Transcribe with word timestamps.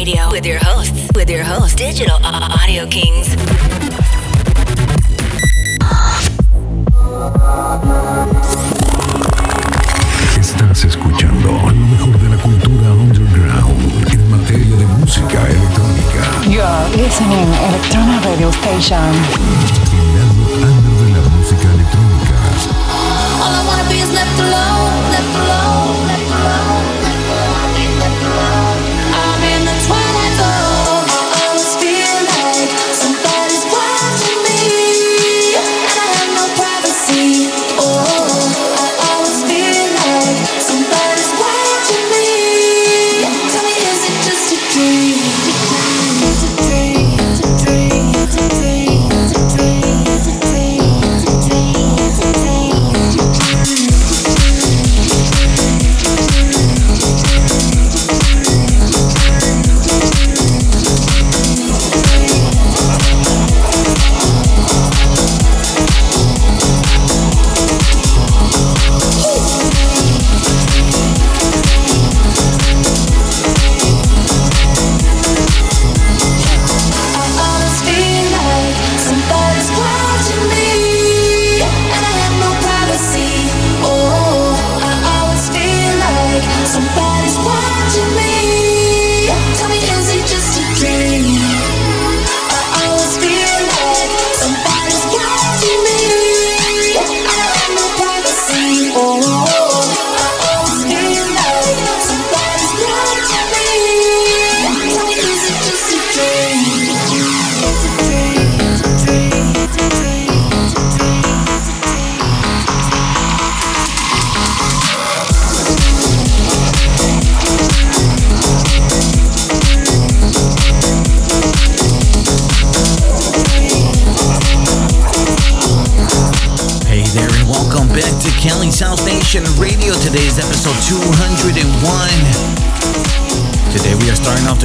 Radio 0.00 0.30
with 0.30 0.46
your 0.46 0.58
hosts, 0.58 1.10
with 1.14 1.28
your 1.28 1.44
hosts, 1.44 1.74
Digital 1.74 2.18
Audio 2.24 2.86
Kings. 2.86 3.28
Estás 10.40 10.84
escuchando 10.84 11.50
lo 11.50 11.86
mejor 11.92 12.18
de 12.18 12.28
la 12.30 12.42
cultura 12.42 12.92
underground 12.92 14.08
en 14.10 14.30
materia 14.30 14.74
de 14.74 14.86
música 14.86 15.46
electrónica. 15.46 16.48
You 16.48 16.62
are 16.62 16.88
listening 16.96 17.52
Electronic 17.68 18.24
Radio 18.24 18.48
Station. 18.52 19.12
El 19.92 20.16
lado 20.16 20.32
under 20.64 20.96
de 21.04 21.12
la 21.12 21.28
música 21.28 21.68
electrónica. 21.74 22.36
All 23.44 23.52
I 23.52 23.66
wanna 23.66 23.84
be 23.90 23.98
is 24.00 24.10
left 24.14 24.40
alone, 24.40 24.99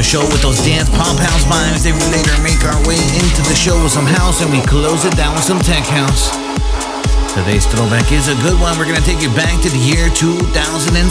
show 0.05 0.21
with 0.29 0.41
those 0.45 0.61
dance 0.61 0.85
pop 0.93 1.17
house 1.17 1.41
vibes. 1.49 1.81
Then 1.81 1.97
we 1.97 2.05
later 2.13 2.37
make 2.45 2.61
our 2.61 2.77
way 2.85 3.01
into 3.17 3.41
the 3.49 3.57
show 3.57 3.73
with 3.81 3.89
some 3.89 4.05
house, 4.05 4.37
and 4.45 4.53
we 4.53 4.61
close 4.61 5.01
it 5.01 5.17
down 5.17 5.33
with 5.33 5.43
some 5.43 5.57
tech 5.57 5.81
house. 5.81 6.29
Today's 7.33 7.65
throwback 7.65 8.13
is 8.13 8.29
a 8.29 8.37
good 8.45 8.53
one. 8.61 8.77
We're 8.77 8.85
gonna 8.85 9.01
take 9.01 9.25
you 9.25 9.33
back 9.33 9.57
to 9.65 9.69
the 9.73 9.81
year 9.81 10.13
2007. 10.13 11.01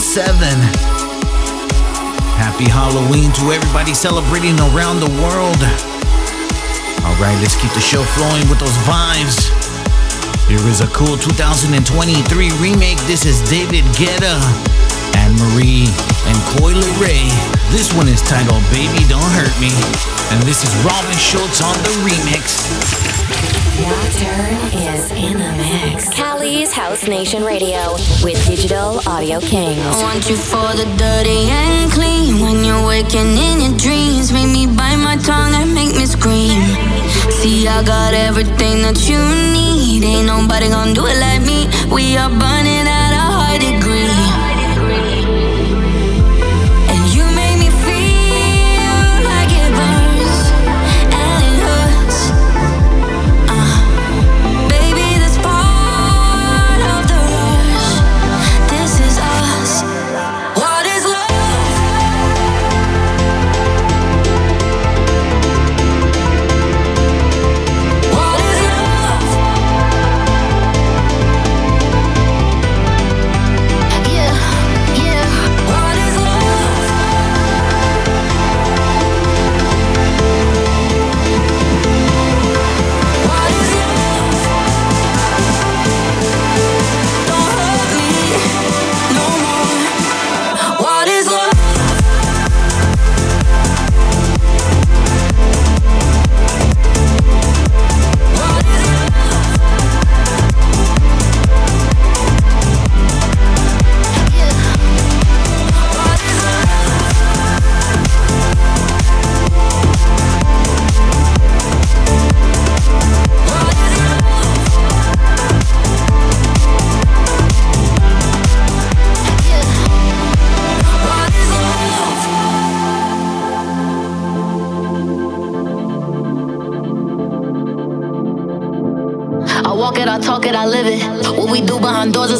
Happy 2.39 2.71
Halloween 2.71 3.35
to 3.35 3.51
everybody 3.51 3.91
celebrating 3.91 4.55
around 4.71 5.03
the 5.03 5.11
world. 5.19 5.59
All 7.03 7.17
right, 7.19 7.35
let's 7.43 7.59
keep 7.59 7.75
the 7.75 7.83
show 7.83 8.01
flowing 8.15 8.47
with 8.47 8.63
those 8.63 8.79
vibes. 8.87 9.51
Here 10.47 10.63
is 10.71 10.79
a 10.79 10.87
cool 10.95 11.19
2023 11.19 11.83
remake. 12.63 12.99
This 13.11 13.27
is 13.27 13.43
David 13.51 13.83
Guetta, 13.99 14.39
Anne 15.15 15.35
Marie, 15.39 15.87
and 16.27 16.37
Coi 16.51 16.75
Leray. 16.75 17.31
This 17.71 17.93
one 17.95 18.07
is 18.07 18.21
titled 18.21 18.63
Baby 18.71 19.07
Don't 19.07 19.31
Hurt 19.39 19.55
Me. 19.59 19.71
And 20.31 20.43
this 20.43 20.63
is 20.63 20.71
Robin 20.83 21.17
Schulz 21.17 21.61
on 21.63 21.75
the 21.87 21.93
remix. 22.03 22.59
Your 23.75 23.91
turn 24.15 24.55
is 24.87 25.11
in 25.11 25.33
the 25.37 25.51
mix. 25.59 26.09
Cali's 26.09 26.71
House 26.71 27.07
Nation 27.07 27.43
Radio 27.43 27.93
with 28.23 28.39
Digital 28.47 29.01
Audio 29.05 29.39
Kingz. 29.39 29.83
I 29.83 30.01
want 30.01 30.29
you 30.29 30.37
for 30.37 30.71
the 30.79 30.85
dirty 30.97 31.49
and 31.51 31.91
clean. 31.91 32.39
When 32.39 32.63
you're 32.63 32.85
waking 32.87 33.35
in 33.35 33.59
your 33.59 33.77
dreams, 33.77 34.31
make 34.31 34.47
me 34.47 34.65
bite 34.65 34.95
my 34.97 35.17
tongue 35.17 35.53
and 35.55 35.73
make 35.73 35.93
me 35.95 36.05
scream. 36.05 36.63
See, 37.39 37.67
I 37.67 37.83
got 37.83 38.13
everything 38.13 38.81
that 38.83 39.09
you 39.09 39.19
need. 39.51 40.03
Ain't 40.05 40.27
nobody 40.27 40.69
gonna 40.69 40.93
do 40.93 41.05
it 41.05 41.19
like 41.19 41.41
me. 41.41 41.67
We 41.93 42.15
are 42.15 42.29
burning 42.29 42.84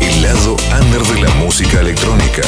el 0.00 0.22
lado 0.22 0.56
under 0.80 1.02
de 1.02 1.20
la 1.22 1.30
música 1.36 1.80
electrónica. 1.80 2.42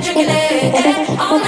Drinking 0.00 0.28
it, 0.28 0.74
eh, 0.74 1.04
oh, 1.18 1.39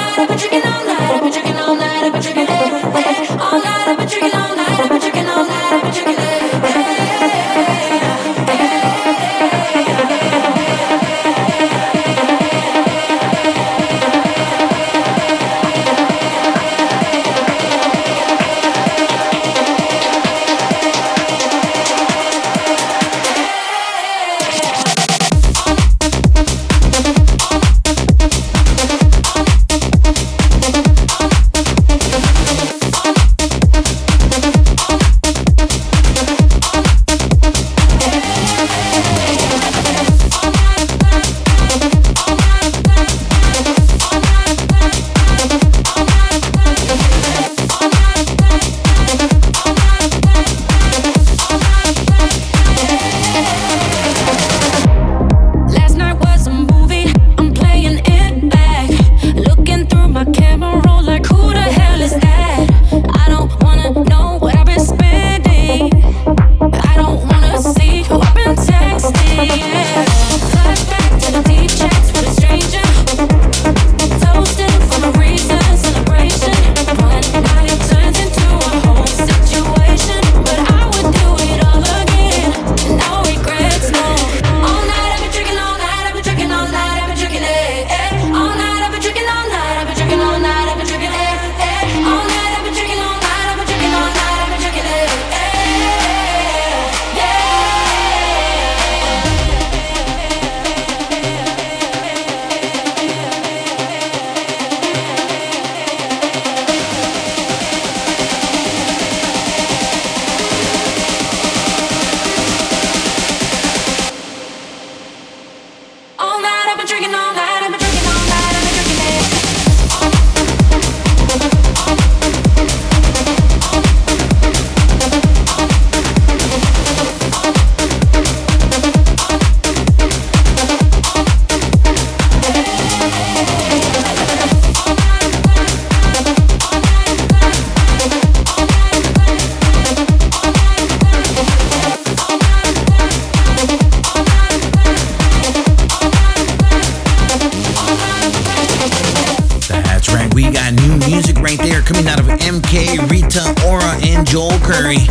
Rita 152.83 153.55
Ora, 153.69 153.95
and 154.03 154.27
Joel 154.27 154.59
Corry. 154.67 155.07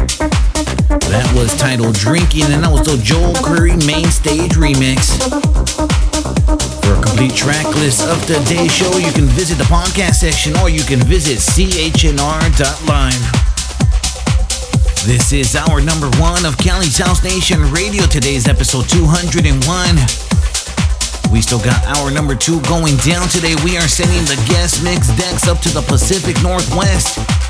That 1.08 1.32
was 1.34 1.56
titled 1.56 1.96
Drinking, 1.96 2.52
and 2.52 2.64
that 2.64 2.72
was 2.72 2.84
the 2.84 3.00
Joel 3.00 3.32
Corry 3.40 3.80
main 3.88 4.12
stage 4.12 4.60
remix. 4.60 5.16
For 6.84 7.00
a 7.00 7.02
complete 7.02 7.32
track 7.32 7.66
list 7.80 8.04
of 8.04 8.20
today's 8.28 8.76
show, 8.76 8.92
you 8.98 9.12
can 9.16 9.24
visit 9.32 9.58
the 9.58 9.64
podcast 9.72 10.20
section 10.20 10.52
or 10.60 10.68
you 10.70 10.84
can 10.84 11.00
visit 11.00 11.40
chnr.live. 11.40 12.52
This 15.08 15.32
is 15.32 15.56
our 15.56 15.80
number 15.80 16.12
one 16.20 16.46
of 16.46 16.58
Cali's 16.58 16.98
House 16.98 17.24
Nation 17.24 17.64
Radio. 17.72 18.04
Today's 18.06 18.48
episode 18.50 18.90
201. 18.90 19.48
We 21.32 21.40
still 21.40 21.64
got 21.64 21.80
our 21.98 22.12
number 22.12 22.36
two 22.36 22.60
going 22.68 22.98
down 23.08 23.32
today. 23.32 23.56
We 23.64 23.78
are 23.78 23.88
sending 23.88 24.28
the 24.28 24.36
guest 24.52 24.84
mix 24.84 25.08
decks 25.16 25.48
up 25.48 25.60
to 25.64 25.70
the 25.70 25.82
Pacific 25.88 26.36
Northwest. 26.44 27.41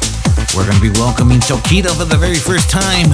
We're 0.56 0.68
going 0.68 0.76
to 0.76 0.84
be 0.84 1.00
welcoming 1.00 1.40
Tokita 1.40 1.96
for 1.96 2.04
the 2.04 2.20
very 2.20 2.36
first 2.36 2.70
time. 2.70 3.08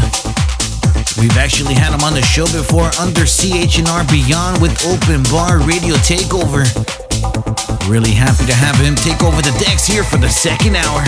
We've 1.21 1.37
actually 1.37 1.77
had 1.77 1.93
him 1.93 2.01
on 2.01 2.17
the 2.17 2.25
show 2.25 2.49
before 2.49 2.89
under 2.97 3.29
CHNR 3.29 4.09
Beyond 4.09 4.57
with 4.57 4.73
Open 4.89 5.21
Bar 5.29 5.61
Radio 5.61 5.93
Takeover. 6.01 6.65
Really 7.85 8.09
happy 8.09 8.49
to 8.49 8.57
have 8.57 8.73
him 8.81 8.97
take 8.97 9.21
over 9.21 9.37
the 9.45 9.53
decks 9.61 9.85
here 9.85 10.03
for 10.03 10.17
the 10.17 10.29
second 10.29 10.81
hour. 10.81 11.05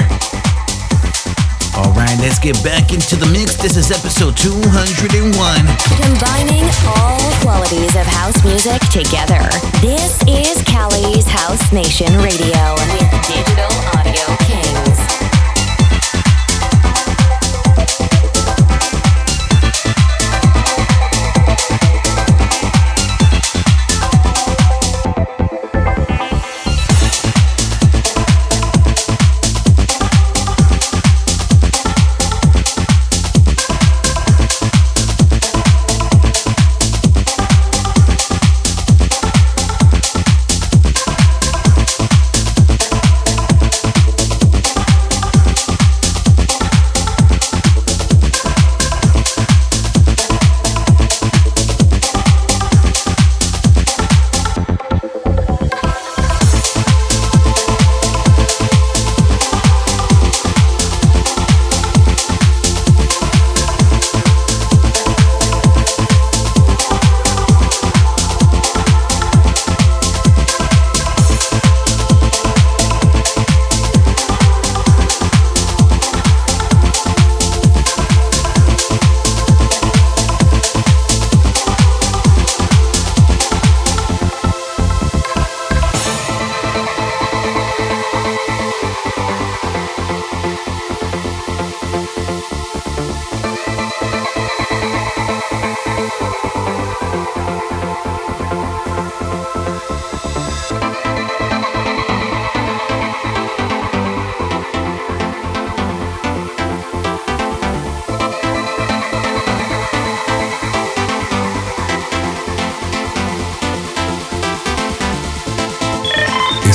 All 1.73 1.89
right, 1.97 2.13
let's 2.21 2.37
get 2.37 2.61
back 2.61 2.93
into 2.93 3.17
the 3.17 3.25
mix. 3.33 3.57
This 3.57 3.73
is 3.73 3.89
episode 3.89 4.37
201. 4.37 5.33
Combining 5.33 6.65
all 6.93 7.25
qualities 7.41 7.97
of 7.97 8.05
house 8.05 8.37
music 8.45 8.77
together. 8.93 9.41
This 9.81 10.21
is 10.29 10.61
Cali's 10.61 11.25
House 11.25 11.73
Nation 11.73 12.13
Radio 12.21 12.77
with 12.93 13.09
Digital 13.25 13.73
Audio 13.97 14.29
Kingz. 14.45 14.68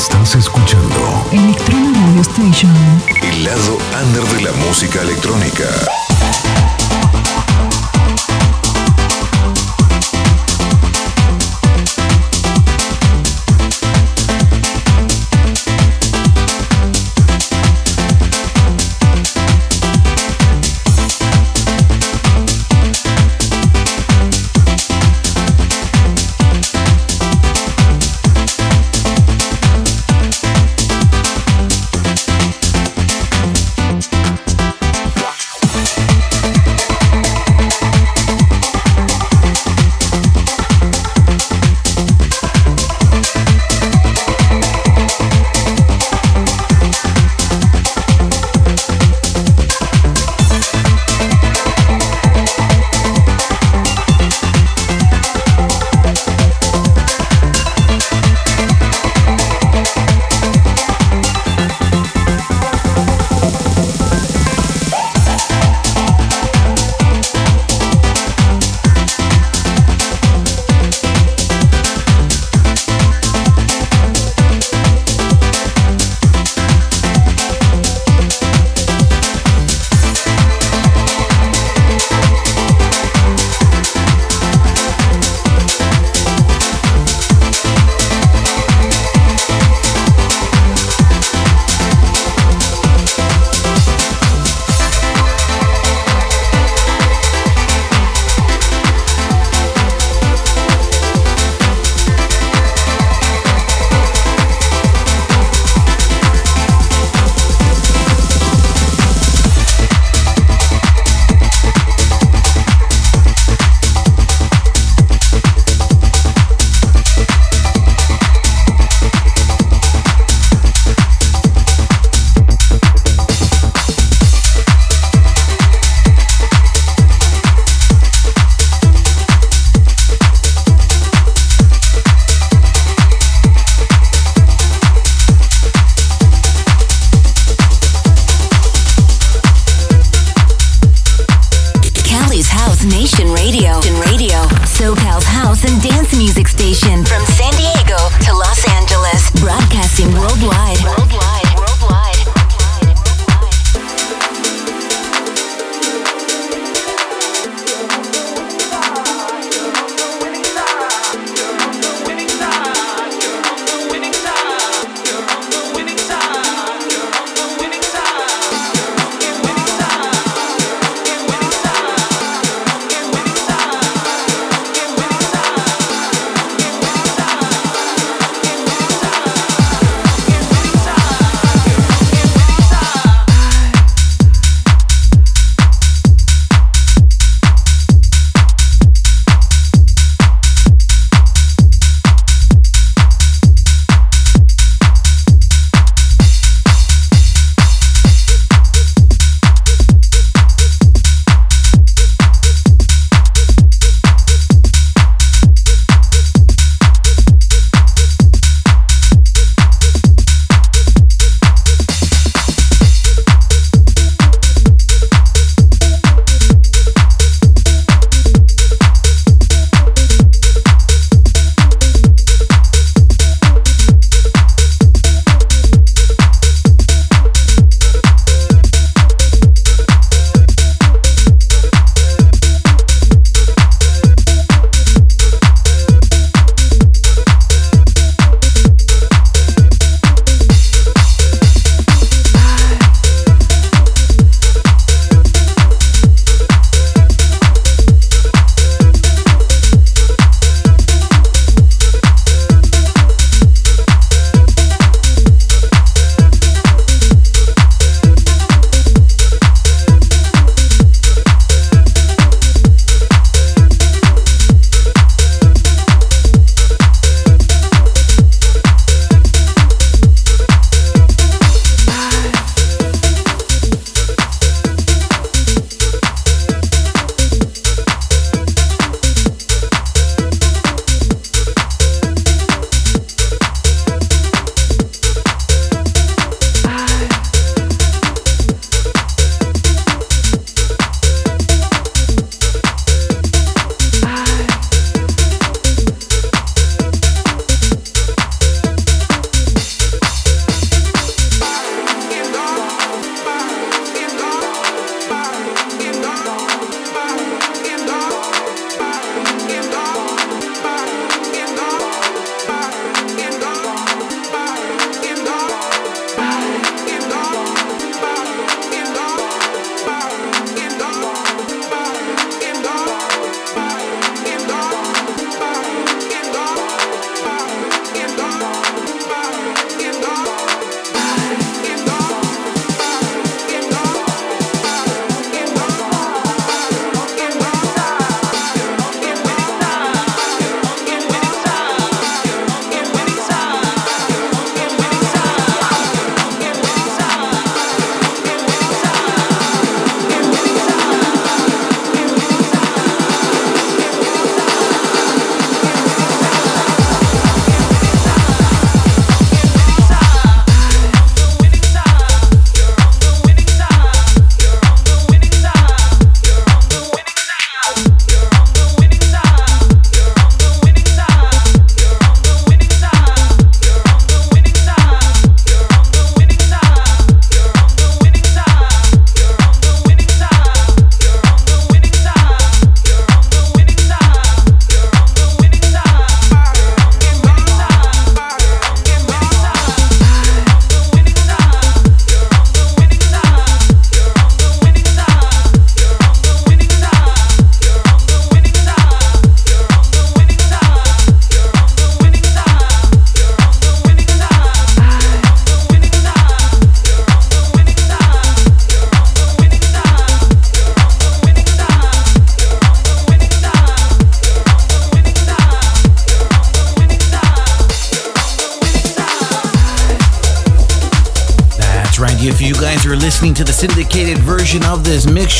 Estás 0.04 0.34
escuchando 0.34 1.26
Electrona 1.32 1.90
Radio 1.90 2.20
Station. 2.20 2.74
el 3.22 3.42
lado 3.42 3.78
under 4.02 4.22
de 4.36 4.42
la 4.42 4.52
música 4.52 5.00
electrónica. 5.00 5.64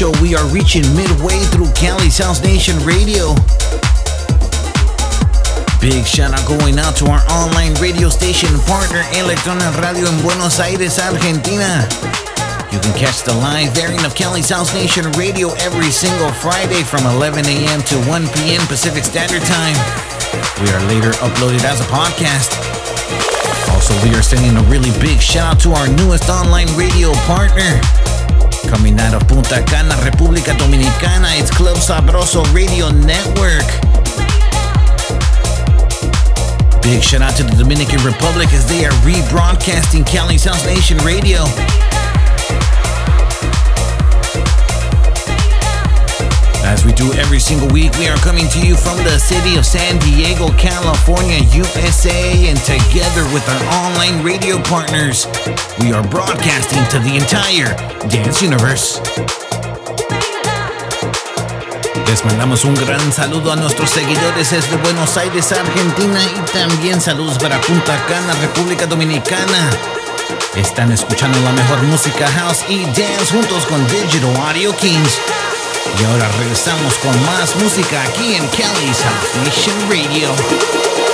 Show. 0.04 0.12
We 0.20 0.34
are 0.34 0.44
reaching 0.52 0.84
midway 0.92 1.40
through 1.48 1.72
Cali's 1.72 2.18
House 2.18 2.42
Nation 2.44 2.76
Radio. 2.84 3.32
Big 5.80 6.04
shout 6.04 6.36
out 6.36 6.44
going 6.44 6.78
out 6.78 6.92
to 7.00 7.08
our 7.08 7.24
online 7.32 7.72
radio 7.80 8.10
station 8.10 8.52
partner, 8.68 9.00
Elektrona 9.16 9.72
Radio 9.80 10.04
in 10.04 10.20
Buenos 10.20 10.60
Aires, 10.60 11.00
Argentina. 11.00 11.88
You 12.68 12.80
can 12.84 12.92
catch 13.00 13.24
the 13.24 13.32
live 13.32 13.72
airing 13.78 14.04
of 14.04 14.14
Cali's 14.14 14.50
House 14.50 14.74
Nation 14.74 15.08
Radio 15.12 15.56
every 15.64 15.88
single 15.88 16.32
Friday 16.32 16.82
from 16.84 17.06
11 17.16 17.46
a.m. 17.46 17.80
to 17.88 17.96
1 18.04 18.28
p.m. 18.36 18.60
Pacific 18.68 19.04
Standard 19.04 19.42
Time. 19.48 19.78
We 20.60 20.68
are 20.68 20.84
later 20.84 21.16
uploaded 21.24 21.64
as 21.64 21.80
a 21.80 21.88
podcast. 21.88 22.52
Also, 23.72 23.96
we 24.04 24.14
are 24.14 24.22
sending 24.22 24.52
a 24.56 24.64
really 24.68 24.92
big 25.00 25.20
shout 25.20 25.56
out 25.56 25.60
to 25.60 25.72
our 25.72 25.88
newest 25.88 26.28
online 26.28 26.68
radio 26.76 27.12
partner. 27.24 28.03
Coming 28.74 28.98
out 28.98 29.14
of 29.14 29.28
Punta 29.28 29.62
Cana, 29.68 29.94
República 30.02 30.52
Dominicana, 30.58 31.28
it's 31.38 31.48
Club 31.48 31.76
Sabroso 31.76 32.42
Radio 32.52 32.90
Network. 32.90 33.62
Big 36.82 37.00
shout 37.00 37.22
out 37.22 37.36
to 37.36 37.44
the 37.44 37.54
Dominican 37.56 38.02
Republic 38.02 38.52
as 38.52 38.66
they 38.66 38.84
are 38.84 38.90
rebroadcasting 39.06 40.04
Cali's 40.04 40.42
House 40.42 40.66
Nation 40.66 40.98
Radio. 40.98 41.44
We 46.84 46.92
do 46.92 47.12
every 47.14 47.40
single 47.40 47.68
week, 47.68 47.96
we 47.98 48.08
are 48.08 48.16
coming 48.18 48.46
to 48.48 48.60
you 48.60 48.76
from 48.76 48.98
the 48.98 49.18
city 49.18 49.56
of 49.56 49.64
San 49.64 49.98
Diego, 50.00 50.52
California, 50.58 51.38
USA, 51.56 52.48
and 52.48 52.58
together 52.60 53.24
with 53.32 53.48
our 53.48 53.64
online 53.86 54.22
radio 54.22 54.60
partners, 54.60 55.26
we 55.80 55.92
are 55.92 56.06
broadcasting 56.06 56.84
to 56.92 56.98
the 57.00 57.16
entire 57.16 57.72
dance 58.08 58.42
universe. 58.42 59.00
Les 62.06 62.22
mandamos 62.26 62.64
un 62.66 62.74
gran 62.74 63.12
saludo 63.12 63.50
a 63.50 63.56
nuestros 63.56 63.88
seguidores 63.88 64.50
desde 64.50 64.76
Buenos 64.76 65.16
Aires, 65.16 65.52
Argentina 65.52 66.20
y 66.22 66.52
también 66.52 67.00
saludos 67.00 67.38
para 67.38 67.60
Punta 67.62 67.96
Cana, 68.06 68.34
República 68.42 68.86
Dominicana. 68.86 69.70
Están 70.54 70.92
escuchando 70.92 71.40
la 71.40 71.52
mejor 71.52 71.82
música 71.84 72.28
house 72.30 72.62
y 72.68 72.84
dance 72.84 73.32
juntos 73.32 73.64
con 73.64 73.84
Digital 73.88 74.36
Audio 74.36 74.76
Kingz. 74.76 75.18
Y 76.00 76.04
ahora 76.04 76.28
regresamos 76.38 76.98
con 76.98 77.24
más 77.24 77.54
música 77.56 78.02
aquí 78.02 78.34
en 78.34 78.46
Cali's 78.48 79.02
House 79.04 79.36
Nation 79.44 79.80
Radio. 79.88 81.13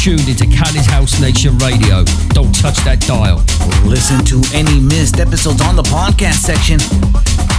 Tuned 0.00 0.32
into 0.32 0.46
Cali's 0.46 0.86
House 0.86 1.20
Nation 1.20 1.58
Radio. 1.58 2.04
Don't 2.32 2.54
touch 2.56 2.78
that 2.88 3.04
dial. 3.04 3.44
Listen 3.84 4.24
to 4.32 4.40
any 4.56 4.80
missed 4.80 5.20
episodes 5.20 5.60
on 5.60 5.76
the 5.76 5.84
podcast 5.92 6.40
section. 6.40 6.80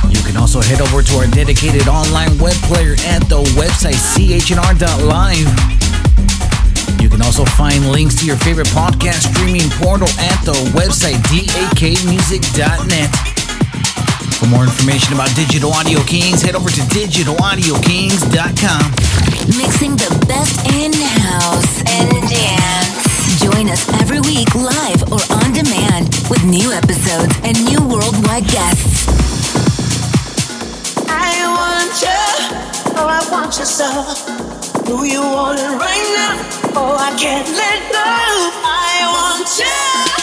You 0.10 0.18
can 0.26 0.34
also 0.42 0.58
head 0.58 0.82
over 0.82 1.06
to 1.06 1.14
our 1.22 1.30
dedicated 1.30 1.86
online 1.86 2.34
web 2.42 2.58
player 2.66 2.98
at 3.14 3.22
the 3.30 3.46
website 3.54 4.02
chnr.live. 4.18 5.46
You 6.98 7.14
can 7.14 7.22
also 7.22 7.46
find 7.46 7.94
links 7.94 8.18
to 8.18 8.26
your 8.26 8.42
favorite 8.42 8.74
podcast 8.74 9.30
streaming 9.30 9.70
portal 9.78 10.10
at 10.18 10.42
the 10.42 10.58
website 10.74 11.22
dakmusic.net. 11.30 13.14
For 14.42 14.50
more 14.50 14.66
information 14.66 15.14
about 15.14 15.30
Digital 15.38 15.78
Audio 15.78 16.02
Kingz, 16.10 16.42
head 16.42 16.58
over 16.58 16.74
to 16.74 16.82
digitalaudiokings.com. 16.90 19.11
Mixing 19.48 19.96
the 19.98 20.26
best 20.28 20.66
in 20.78 20.94
house 20.94 21.82
and 21.90 22.12
dance. 22.30 23.42
Join 23.42 23.70
us 23.70 23.90
every 24.00 24.20
week 24.22 24.54
live 24.54 25.02
or 25.12 25.20
on 25.34 25.52
demand 25.52 26.10
with 26.30 26.44
new 26.46 26.72
episodes 26.72 27.34
and 27.44 27.58
new 27.66 27.82
worldwide 27.82 28.46
guests. 28.48 29.08
I 31.10 31.42
want 31.58 31.94
you, 32.06 32.22
oh 32.98 33.08
I 33.10 33.28
want 33.32 33.58
you 33.58 33.66
so. 33.66 33.90
Do 34.86 35.06
you 35.06 35.22
want 35.22 35.60
it 35.60 35.74
right 35.74 36.08
now? 36.16 36.38
Oh 36.76 36.96
I 36.96 37.18
can't 37.18 37.48
let 37.50 37.92
go. 37.92 37.98
I 38.64 39.10
want 39.10 39.50
you. 39.58 40.21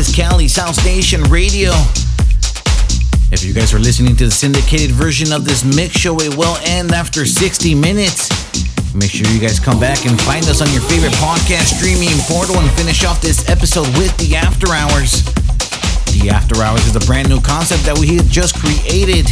Is 0.00 0.16
Cali's 0.16 0.56
House 0.56 0.82
Nation 0.82 1.22
Radio. 1.24 1.72
If 3.30 3.44
you 3.44 3.52
guys 3.52 3.74
are 3.74 3.78
listening 3.78 4.16
to 4.16 4.24
the 4.24 4.30
syndicated 4.30 4.92
version 4.92 5.30
of 5.30 5.44
this 5.44 5.62
mix 5.62 5.92
show, 5.92 6.16
it 6.20 6.34
will 6.38 6.56
end 6.64 6.92
after 6.92 7.26
60 7.26 7.74
minutes. 7.74 8.30
Make 8.94 9.10
sure 9.10 9.28
you 9.28 9.38
guys 9.38 9.60
come 9.60 9.78
back 9.78 10.06
and 10.06 10.18
find 10.22 10.46
us 10.46 10.62
on 10.62 10.72
your 10.72 10.80
favorite 10.88 11.12
podcast 11.20 11.76
streaming 11.76 12.16
portal 12.24 12.56
and 12.56 12.70
finish 12.78 13.04
off 13.04 13.20
this 13.20 13.46
episode 13.50 13.88
with 13.98 14.16
the 14.16 14.36
After 14.36 14.72
Hours. 14.72 15.22
The 16.16 16.30
After 16.32 16.62
Hours 16.62 16.86
is 16.86 16.96
a 16.96 17.00
brand 17.00 17.28
new 17.28 17.40
concept 17.40 17.84
that 17.84 17.98
we 17.98 18.16
have 18.16 18.30
just 18.30 18.56
created. 18.56 19.26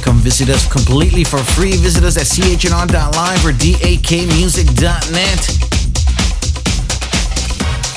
Come 0.00 0.16
visit 0.16 0.48
us 0.48 0.64
completely 0.72 1.24
for 1.24 1.44
free. 1.52 1.76
Visit 1.76 2.04
us 2.04 2.16
at 2.16 2.24
chnr.live 2.24 3.44
or 3.44 3.52
dakmusic.net. 3.52 5.59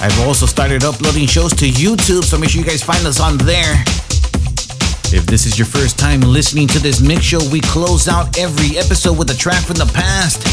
I've 0.04 0.20
also 0.28 0.46
started 0.46 0.84
uploading 0.84 1.28
shows 1.28 1.54
to 1.54 1.66
YouTube, 1.66 2.26
so 2.26 2.38
make 2.38 2.50
sure 2.50 2.60
you 2.60 2.68
guys 2.68 2.84
find 2.84 3.08
us 3.08 3.22
on 3.22 3.38
there. 3.38 3.72
If 5.16 5.26
this 5.26 5.46
is 5.46 5.58
your 5.58 5.66
first 5.66 5.98
time 5.98 6.20
listening 6.20 6.68
to 6.76 6.80
this 6.80 7.00
mix 7.00 7.24
show, 7.24 7.40
we 7.50 7.62
close 7.62 8.10
out 8.10 8.38
every 8.38 8.78
episode 8.78 9.18
with 9.18 9.32
a 9.32 9.34
track 9.34 9.64
from 9.64 9.78
the 9.78 9.90
past. 9.96 10.44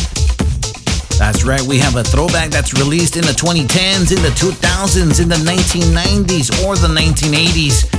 That's 1.18 1.42
right, 1.42 1.60
we 1.62 1.78
have 1.78 1.96
a 1.96 2.04
throwback 2.04 2.50
that's 2.50 2.74
released 2.74 3.16
in 3.16 3.22
the 3.22 3.34
2010s, 3.34 4.14
in 4.14 4.22
the 4.22 4.30
2000s, 4.38 5.20
in 5.20 5.28
the 5.28 5.42
1990s, 5.42 6.64
or 6.64 6.76
the 6.76 6.86
1980s. 6.86 7.90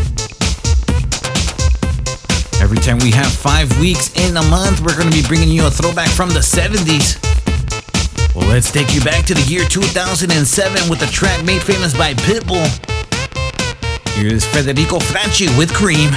Every 2.62 2.78
time 2.78 3.00
we 3.00 3.12
have 3.12 3.28
five 3.28 3.68
weeks 3.78 4.16
in 4.16 4.38
a 4.38 4.44
month, 4.44 4.80
we're 4.80 4.96
going 4.96 5.12
to 5.12 5.22
be 5.22 5.28
bringing 5.28 5.50
you 5.50 5.68
a 5.68 5.70
throwback 5.70 6.12
from 6.12 6.30
the 6.30 6.40
70s. 6.40 7.41
Well, 8.34 8.48
let's 8.48 8.72
take 8.72 8.94
you 8.96 9.02
back 9.02 9.26
to 9.26 9.34
the 9.34 9.42
year 9.42 9.66
2007 9.66 10.90
with 10.90 11.02
a 11.02 11.08
track 11.08 11.44
made 11.44 11.62
famous 11.62 11.94
by 11.98 12.14
Pitbull. 12.14 12.64
Here's 14.16 14.46
Federico 14.46 15.00
Franchi 15.00 15.48
with 15.58 15.74
Cream. 15.74 16.12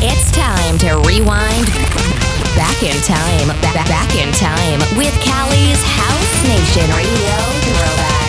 It's 0.00 0.32
time 0.32 0.78
to 0.78 0.96
rewind 1.06 1.66
back 2.56 2.82
in 2.82 2.96
time, 3.04 3.48
back, 3.60 3.86
back 3.86 4.14
in 4.16 4.32
time 4.32 4.80
with 4.96 5.12
Cali's 5.20 5.82
House 5.84 6.32
Nation 6.48 6.88
Radio 6.96 7.36
Throwback. 7.68 8.21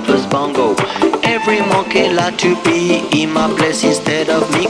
Bongo. 0.00 0.74
Every 1.22 1.60
monkey 1.60 2.08
like 2.10 2.36
to 2.38 2.56
be 2.64 3.02
in 3.12 3.32
my 3.32 3.48
place 3.56 3.82
instead 3.84 4.28
of 4.28 4.50
me, 4.52 4.66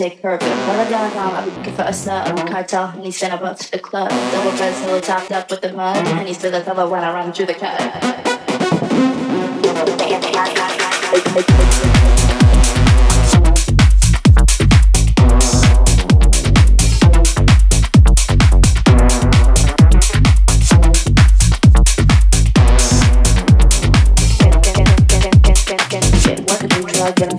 take 0.00 0.22
purpose. 0.22 0.48
While 0.48 0.80
I 0.80 0.88
downtown, 0.88 1.34
I 1.34 1.44
be 1.44 1.50
looking 1.50 1.74
for 1.74 1.82
a 1.82 1.92
sub. 1.92 2.34
Cartel, 2.48 2.86
and 2.88 3.04
he 3.04 3.10
sent 3.10 3.34
up 3.34 3.58
to 3.58 3.70
the 3.70 3.78
club. 3.78 4.08
Double 4.08 4.56
breast, 4.56 4.82
little 4.86 5.00
topped 5.00 5.30
up 5.30 5.50
with 5.50 5.60
the 5.60 5.74
mud. 5.74 6.06
And 6.06 6.26
he's 6.26 6.38
still 6.38 6.54
a 6.54 6.62
fellow 6.62 6.88
when 6.88 7.04
I 7.04 7.12
run 7.12 7.32
through 7.34 7.46
the 7.46 7.54
cut. 7.54 7.78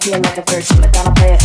Feeling 0.01 0.23
like 0.23 0.37
a 0.37 0.41
virgin, 0.41 0.77
but 0.81 0.91
then 0.93 1.13
play 1.13 1.33
it 1.33 1.40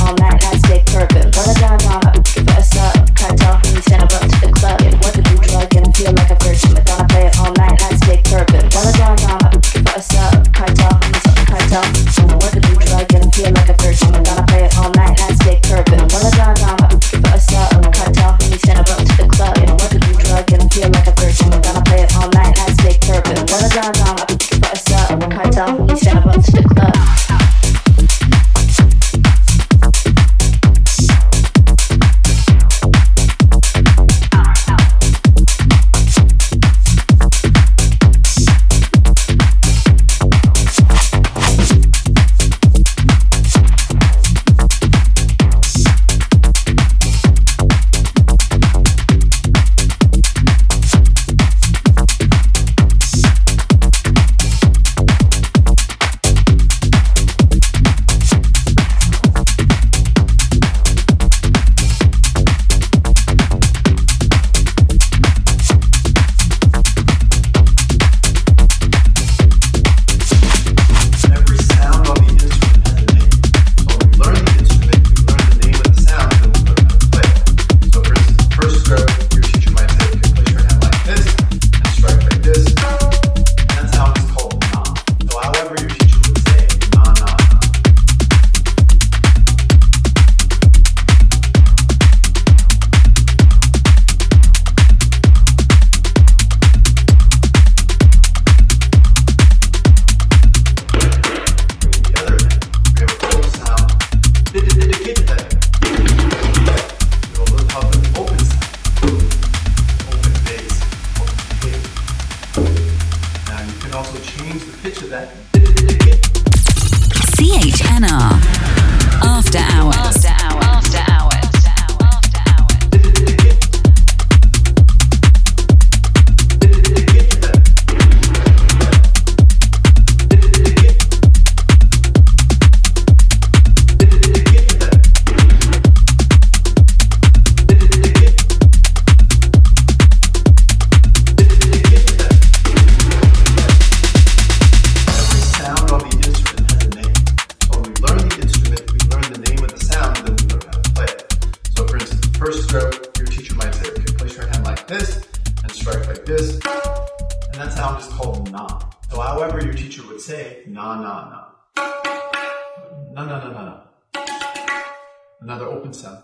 open 165.86 165.94
sound. 165.94 166.22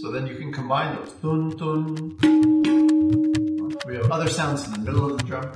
So 0.00 0.10
then 0.12 0.26
you 0.26 0.36
can 0.36 0.52
combine 0.52 0.96
those. 0.96 1.12
Tun, 1.22 1.56
tun. 1.56 2.16
We 3.86 3.96
have 3.96 4.10
other 4.10 4.28
sounds 4.28 4.66
in 4.66 4.72
the 4.72 4.78
middle 4.78 5.10
of 5.10 5.18
the 5.18 5.24
drum. 5.24 5.52